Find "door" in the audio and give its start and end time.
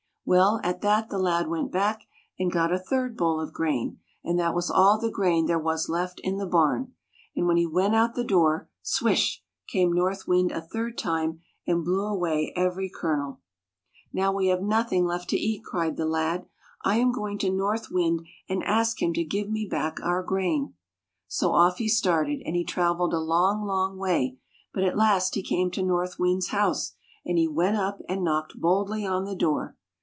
8.23-8.69, 29.35-29.75